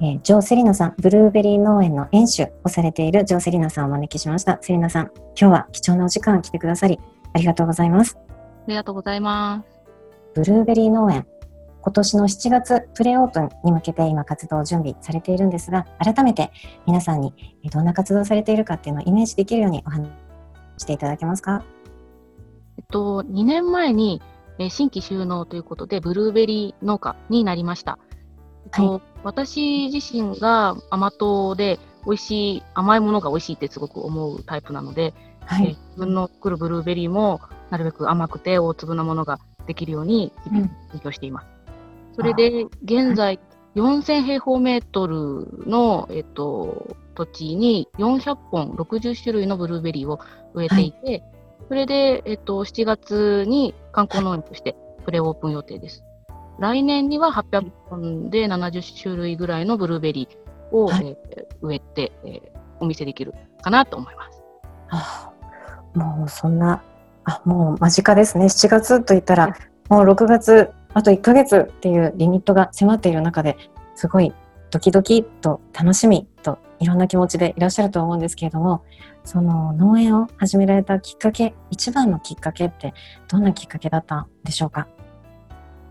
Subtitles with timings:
[0.00, 4.58] えー、ジョー・セリナさん、ブルーベリー農園の園主をされているジョー・セリナさんをお招きしました。
[4.60, 7.00] セリナさん、今日は貴重なお時間来てくださり、
[7.32, 8.16] ありがとうございます。
[8.16, 8.20] あ
[8.68, 9.80] りがとうございます。
[10.34, 11.26] ブルーベリー農園、
[11.80, 16.52] 今年の7月プレオープンに向けて今活動準備されているんですが、改めて
[16.86, 17.32] 皆さんに
[17.72, 20.08] どんな活動されているかっていうのをイメージできるようにお話
[20.76, 21.64] していただけますか？
[22.76, 24.22] えっと、2年前に
[24.70, 27.98] 新規収納ということで、ブルーベリー農家になりました。
[28.72, 40.70] はい、私自身が甘党で美味しい甘いものが美味しいってすごく思うタイプなので、はい、自分の作るブルーベリーもなるべく甘くて大粒なものができるように勉
[41.02, 41.46] 強しています。
[42.08, 43.38] うん、それで現在
[43.74, 50.20] 4000平方メートルの、えっと、土地に400本60種類のブルーベリーを
[50.54, 51.22] 植えていて、はい、
[51.68, 56.04] それで、えっと、7月に観光農園としてプレオープン予定です。
[56.58, 62.40] 来年には800本で70種類ぐらいのブルーベリーを、はい、えー、植えて、えー、
[62.80, 64.42] お見せできるかなと思います。
[64.88, 65.32] は
[65.94, 66.82] あ、もうそんな、
[67.24, 68.46] あ、もう間近ですね。
[68.46, 69.56] 7月といったら、
[69.88, 73.56] もう6月、あと1ヶ月っていうリミットが迫っている中で、
[73.94, 74.32] すごい
[74.70, 78.82] ドキドキと楽しみといろんな気持ちでいらっしゃると思うんですけれども、
[79.24, 82.94] その農園を始められたきっかけ、一番のきっかけって
[83.28, 84.88] どんなきっかけだったんでしょうか？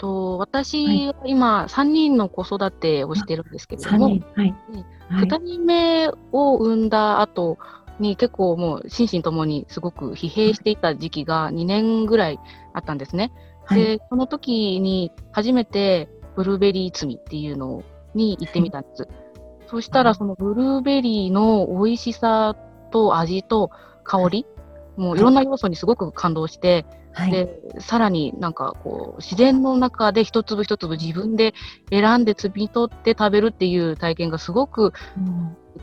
[0.00, 4.24] と私は今、3人の子育てをしてるんですけれども、はい。
[4.34, 4.54] はい。
[5.10, 7.58] 2人目を産んだ後
[7.98, 12.40] に結構もう心身ともにすごく疲弊していた時期が2年ぐらい
[12.72, 13.30] あったんですね。
[13.66, 17.82] はい、で、その時に初めてブルーベリー摘みっていうの
[18.14, 19.08] に行ってみたんです。
[19.66, 22.56] そしたらそのブルーベリーの美味しさ
[22.90, 23.70] と味と
[24.04, 24.46] 香り、
[24.96, 31.54] もういろんな要素にすごく感動して、はい、でさらになんかこう自然の中で一粒一粒自分で
[31.90, 34.92] 選んで摘み取って食べるっていう体験がすごく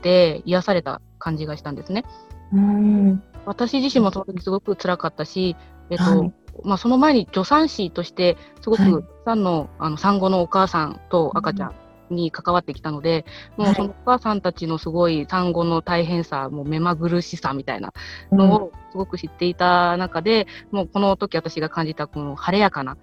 [0.02, 2.06] で、うん、癒された感じがしたんですね。
[2.54, 3.24] うん。
[3.46, 5.56] 私自身もその時すごく辛かったし、
[5.90, 6.34] えっと、はい、
[6.64, 11.76] まあ、その前に助産師としてすごくたくさんの,、あの産後のお母さんと赤ちゃん
[12.10, 13.26] に関わってきたので、
[13.58, 17.94] もうそのお母さんたちのすごい産後の大変さ、もう目まぐるしさみたいな
[18.32, 22.98] のをすごく知っていた中で、うん、もうこの時私が感じたこの晴れやかな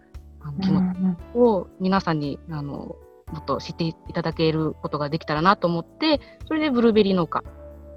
[0.62, 0.92] 気持
[1.34, 2.96] ちを皆さんにあの
[3.32, 7.42] もっと知っていただけることができたらなと思って、それでブルーベリー農家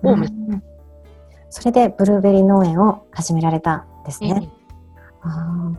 [0.03, 0.63] を目指す、うん、
[1.49, 4.49] それでブルーベリー農園を始められたんですね。
[5.21, 5.71] あ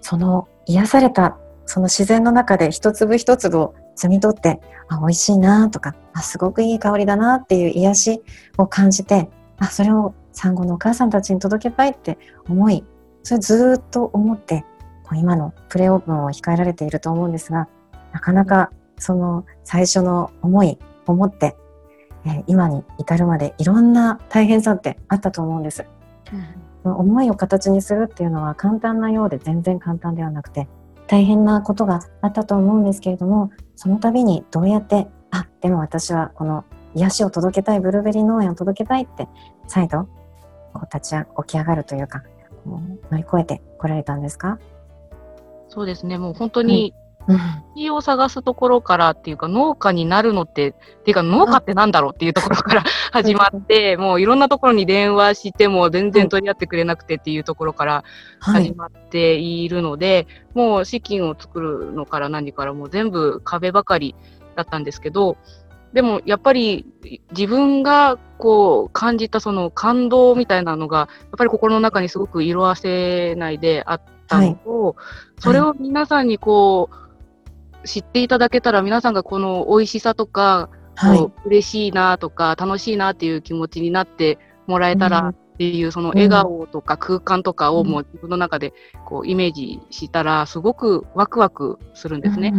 [0.00, 8.22] その癒されたその自然の中で一粒一粒を摘み取って、あ、美味しいなとか、あ、すごくいい香りだなっていう癒し
[8.56, 9.28] を感じて、
[9.58, 12.84] あ、それを産後のお母さんたちに届けたいって思い、
[13.22, 14.64] それずっと思って、
[15.14, 17.68] 今のプレオープンを控えられていると思うんですが、
[18.12, 21.56] なかなかその最初の思いを持って、
[22.24, 25.86] えー、今に至るまでいろんな大変さってあったと思うんです。
[26.84, 30.68] うん、思いを形にするっていうのは簡単なようで全然簡単ではなくて、
[31.08, 39.28] 大変なことがあったと思うんですけれどもその度にどうやってあでも私はこの癒しを届けたいブルーベリー農園を届けたいって
[39.66, 40.04] 再度
[40.72, 42.22] こう立ち起き上がるというか
[42.66, 44.58] 乗り越えてこられたんですか？
[45.68, 46.18] そうですね。
[46.18, 46.94] もう本当に
[47.74, 50.72] 木を探すところからっていうか、農家になるのって、っ
[51.04, 58.04] ていうか農家ってなんだろうっていうところから始まって、もういろんなところに電話しても全然取り合ってくれなくてっていうところから
[58.40, 64.14] 始まっているので、はい、もう資金を作るのから何からもう全部壁ばかり
[64.56, 65.36] だったんですけど、
[65.92, 66.86] でもやっぱり
[67.30, 71.08] 自分がこう感じたその感動みたいなのがやっ
[71.38, 74.94] ぱり心の中にすごく色あせないであったのと、はい、
[75.40, 77.07] それを皆さんにこう
[77.88, 84.36] 知っていただけたら皆さんがこの美味しさとかはい、嬉しいなとか楽しいなっていう気持ちになって
[84.66, 88.72] もらえたらっていう、その笑顔とか空間とかをもう自分の中で
[89.06, 92.52] こうイメージしたらすごくワクワクするんですね。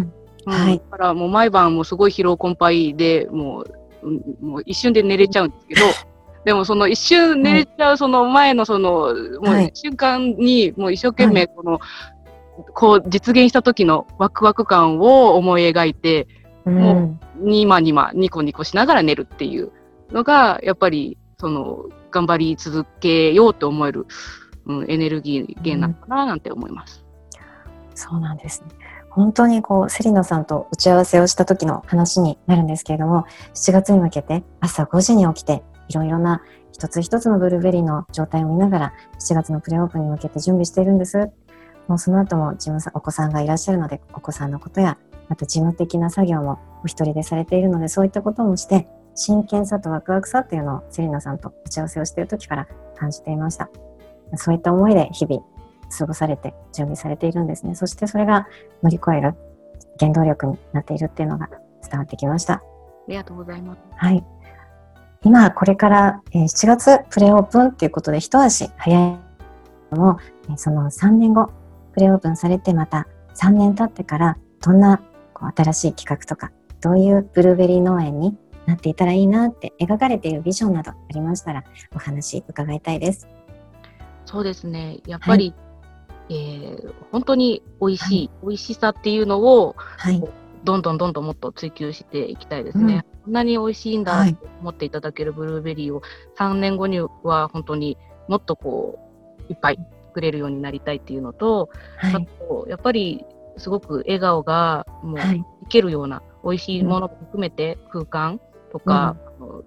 [0.45, 3.65] うん、はい、だからもう毎晩もすごい疲労困憊でも
[4.03, 5.81] うもう一瞬で寝れちゃうんですけど
[6.45, 11.81] でもその一瞬寝れちゃうその前のその、もう瞬間にもう一生懸命この、
[12.73, 16.27] こう実現した時のワクワク感を思い描いて、
[16.65, 19.71] もうニマニマニコニコしながら寝るっていう
[20.11, 24.05] のがやっぱりその頑張り続けようと思える、
[24.65, 27.05] うん、エネルギー源なのかななんて思います。
[27.95, 28.67] そうなんですね。
[29.09, 41.29] 本当にこうセリナさんと打ち合わせをした時の話になるんですけれども7月に向けて朝5時に起きていろいろな一つ一つのブルーベリーの状態を見ながら7月のプレオープンに向けて準備しているんです。
[41.89, 44.97] もうその後も事務さんお子さんがいらっしゃるのでお子さんのことや
[45.27, 53.69] また事務的な作業もお一人でされているのでそういったこともして真剣さとワクワクさっていうのをセリナさんと打ち合わせをしている時から感じていました。
[54.35, 55.43] そういった思いで日々
[55.97, 57.73] 過ごされて準備されているんですね。
[57.73, 58.47] そしてそれが
[58.83, 59.33] 乗り越える
[59.99, 61.49] 原動力になっているっていうのが
[61.89, 62.53] 伝わってきました。
[62.53, 62.61] あ
[63.07, 63.79] りがとうございます。
[63.95, 64.23] はい。
[65.23, 69.19] 今これから7月プレオープンっていうことで一足早い
[69.91, 70.19] のも
[70.55, 71.49] その3年後
[71.93, 75.01] プレオープンされてまた3年経ってからどんな
[75.33, 76.51] こう新しい企画とか
[76.81, 81.63] どういうブルーベリー農園になっていたらいいなって描かれているビジョンなどありましたら
[81.93, 83.27] お話伺いたいです。
[84.25, 84.99] そうですね。
[85.07, 85.55] やっぱり、
[86.29, 90.23] はい、えー、本当に美味しい、はい、美味しさっていうのを、はい、
[90.63, 92.93] どんどんどんどんもっと追求していきたいですね。
[92.93, 96.01] うん、こんなに美味しいんだと思っていただけるブルーベリーを
[96.37, 97.97] 3年後には本当に
[98.27, 98.99] もっとこ
[99.49, 103.23] ういっぱい作れるようになりたいっていうのと、はい、あとやっぱり
[103.57, 105.43] すごく笑顔がもうい。
[105.69, 108.41] けるような美味しいものも含めて空間
[108.71, 109.63] とか、うん、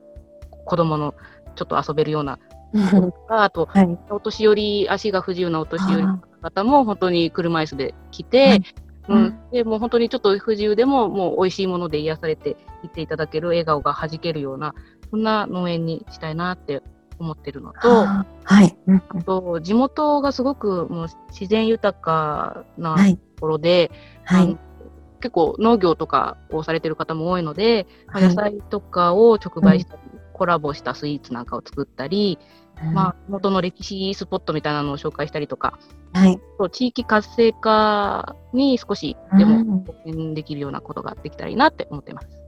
[0.66, 1.14] 子供の
[1.54, 2.38] ちょっと遊べるような
[2.90, 8.62] とか、あと、はい、お年寄り、足が不自由なお年寄りの方も本当に車椅子で来て、はい、
[9.08, 14.74] うん、でもう本当にちょっと不自由でももう美味しいもので癒されていっていただける笑顔がはじけるような
[15.10, 16.82] そんな農園にしたいなって
[17.22, 18.26] 思ってるのと、は
[18.64, 18.76] い、
[19.08, 23.90] あと地元がすごくもう自然豊かなところで、
[24.24, 24.58] はい、
[25.20, 32.38] 結構農業とかをされてる方も多いので、はい、野菜とかを直売したり、うん、コラボしたスイーツなんかを作ったり、
[32.82, 35.78] うん、まあ、元の歴史スポットみたいなのを紹介したりとか、
[36.12, 36.40] はい、
[36.72, 42.41] 地域活性化に少しでも貢献できるようなことができたらいいなって思ってます。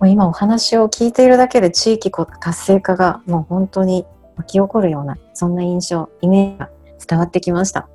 [0.00, 4.04] もう今お話を聞いているだけで地域活性化がもう本当に
[4.36, 6.70] 湧き起こるようなそんな印象イメージが
[7.08, 7.88] 伝わってきました。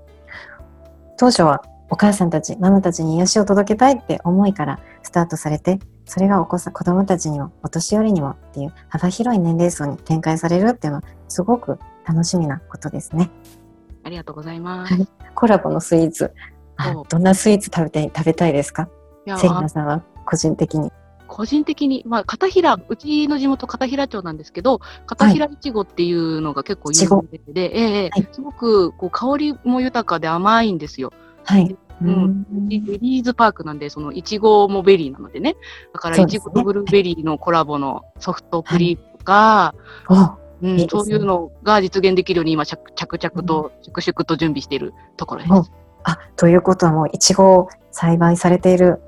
[1.18, 13.30] 当初はお母さんたちママたちに癒しを届けたいって思いからスタートされてそれがお子さん子供たちにもお年寄りにもっていう幅広い年齢層に展開されるっていうのはすごく楽しみなことですね。
[14.04, 14.94] ありがとうございます、
[15.36, 16.34] コラボのスイーツ。
[17.10, 18.90] どんなスイーツ食べたい食べたいですか？
[19.38, 20.92] セリナさんは個人的に
[21.32, 31.14] 個人的に、まあ、片平、うちの地元片平町なんですけど、片平いちごっていうのが結構有名で、ええはい、すごくこう香りも豊かで甘いんですよ。
[31.46, 31.78] はい。
[32.02, 35.56] うん、ベリーズパークなんで、そのいちごもベリーなのでね。
[35.94, 39.74] だからいちごとブルーベリーのコラボのソフトクリームとか、
[40.08, 45.72] はい、うん、そういうのが実現できるように今着々と、粛々と準備しているところです。
[46.04, 49.02] あ、ということはもういちごを栽培されている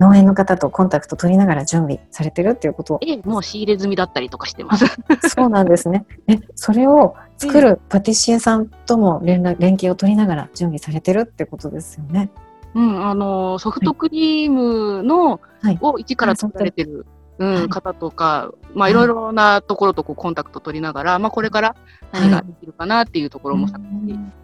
[0.00, 4.86] 農園の方とコンタクト取りながら準備されてるっていうことえもう仕入れ済みだったりとかしてます。
[5.28, 6.06] そうなんですね。
[6.28, 12.30] え、それを作るパティシエさんとも連絡連携を取りながら準備されてるってことですよね。
[12.74, 17.06] うん、あのソフトクリームの、はい、を一から作られてる、
[17.38, 21.76] うん、はい、方とか、まあいろいろなところとこうコンタクト取りながら、まあこれから
[22.12, 23.90] 何ができるかなっていうところも探し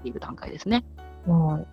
[0.03, 0.85] ている段階ですね。
[1.27, 1.67] も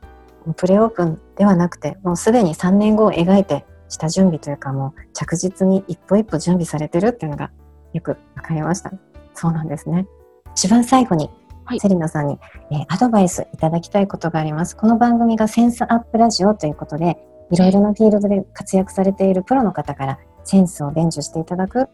[0.46, 7.52] うプレオープンではなくて、もうすでに3年後を描いて下準備というかもう着実に一歩一歩準備されてるっていうのが
[7.94, 8.92] よく分かりました。
[9.34, 10.08] そうなんですね。
[10.56, 11.30] 一番最後に、
[11.66, 12.40] はい、セリナさんに、
[12.72, 14.78] えー、アドバイスいただきたいことがあります。
[14.78, 17.18] この番組がセンスアップラジオということで、
[17.52, 21.90] いろいろなフィールドで活躍されているプロの方からセンスを伝授していただく。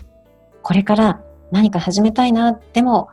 [0.62, 3.10] これから何か始めたいな、でも、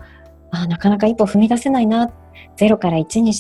[0.51, 2.11] あなかなか一歩踏み出せないな、
[2.57, 3.33] 0から1に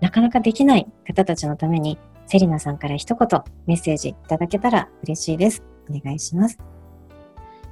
[0.00, 1.98] なかなかできない方たちのために
[2.30, 5.64] セリナさんから一言メッセージいただけたら嬉しいです。
[5.90, 6.58] お願いします。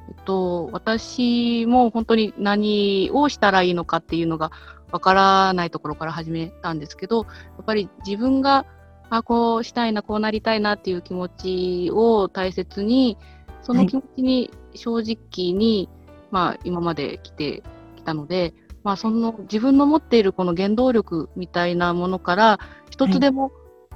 [0.09, 4.50] えっと、私も本当に何をしたらいいのかっていうのが
[4.91, 7.23] わからないところから始めたんですけど、や
[7.62, 8.67] っぱり自分が
[9.11, 13.17] あこうしたいな、こうなりたいなっていう気持ちを大切に、
[13.62, 15.88] その気持ちに正直に、
[16.33, 17.62] まあ、今まで来て
[17.95, 22.59] きたので、まあ、その自分の持っているこの原動力みたいなものから
[22.91, 23.53] 一つでも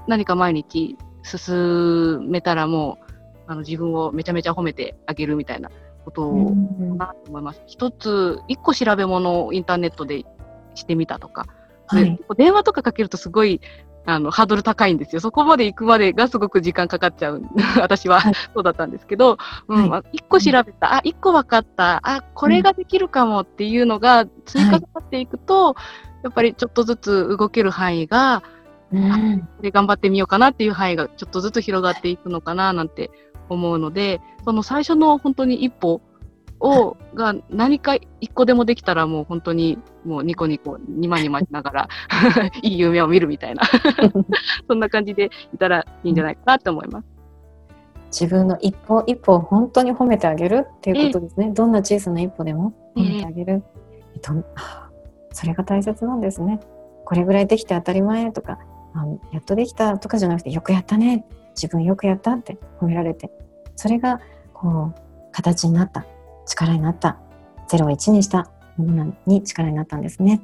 [0.08, 3.12] 何か毎日進めたらもう、
[3.46, 5.70] あの自分をめちゃめちゃ褒めてあげるみたいな
[6.04, 6.54] ことを
[6.96, 7.62] なと思います。
[7.66, 10.24] 一つ、一個調べ物をインターネットで
[10.74, 11.46] してみたとか、
[11.86, 13.60] はい、電話とかかけるとすごい
[14.04, 15.20] あのハードル高いんですよ。
[15.20, 17.42] そこまで行くまでがすごく時間かかっちゃう。
[17.80, 18.20] 私は、
[18.54, 25.74] そうだったんですけど、うん、はい、1個調べた、あ、1個分かった、あ、これができるかもっていうのが追加されていくと、はい、
[26.24, 28.42] やっぱりちょっとずつ動ける範囲が、
[28.92, 33.10] うん、で頑張ってみようかなっていう範囲がちょっとずつ広がっていくのかななんて
[33.48, 36.02] 思うので、その最初の本当に一歩
[36.60, 41.88] を、が何か一個でもできたらもう本当にもうニコニコ、ニマニマしながら
[42.62, 43.62] いい夢を見るみたいな
[44.68, 47.06] そんな感じでいたらいいんじゃないかなと思います。
[48.12, 51.50] 自分の一歩一歩を本当に褒めてあげるっていうことですね。
[51.50, 53.62] どんな小さな一歩でも褒めてあげる。
[54.14, 54.20] え
[55.32, 56.60] それが大切なんですね。
[57.06, 58.58] これぐらいできて当たり前とか、
[58.94, 61.24] あやっとできたとかじゃなくて、よくやったね。
[61.54, 63.30] 自分よくやったって褒められて。
[63.76, 64.20] それが、
[64.52, 65.00] こう、
[65.32, 66.06] 形になった。
[66.46, 67.18] 力になった。
[67.68, 70.40] 0を1にしたものに力になったんですね。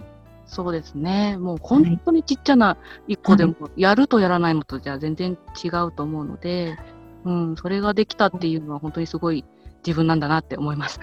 [0.46, 1.36] そうですね。
[1.36, 6.78] もう本当にちっちゃな一個でも、やるとやらないのとじゃ全然違うと思うので、
[7.24, 9.44] うん、それができたっていうのは本当にすごい
[9.86, 10.98] 自分なんだなって思います。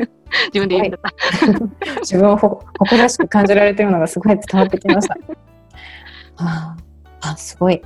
[0.52, 2.00] 自分で言っちゃった。
[2.00, 2.62] 自分を誇
[2.98, 5.16] らしく感じられてるのがすごい伝わってきました。
[6.36, 6.76] あ
[7.20, 7.82] あ、すごい。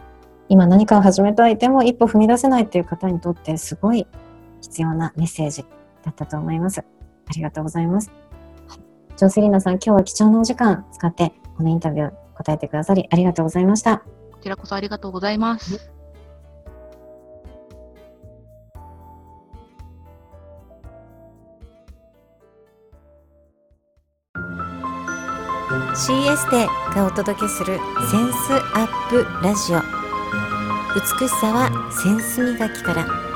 [0.48, 4.06] 今何かを始めたい、でも一歩踏み出せないっていう方にとってすごい
[4.60, 5.64] 必要なメッセージ
[6.02, 6.80] だったと思います。
[6.80, 6.84] あ
[7.34, 8.10] りがとうございます。
[9.16, 13.98] ジョセリーナさん、今日は貴重なお時間使って、このインタビュー答えてくださりありがとうございました。
[14.32, 15.90] こちらこそありがとうございます。
[25.94, 27.78] CS でがお届けする
[28.10, 29.80] センスアップラジオ。
[30.92, 31.70] 美しさは
[32.02, 33.33] センス磨きから。